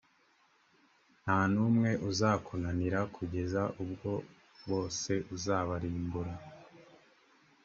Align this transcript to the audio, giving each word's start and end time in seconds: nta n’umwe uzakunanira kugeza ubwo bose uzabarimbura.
nta 1.21 1.39
n’umwe 1.53 1.91
uzakunanira 2.09 2.99
kugeza 3.15 3.61
ubwo 3.83 4.11
bose 4.69 5.11
uzabarimbura. 5.35 6.33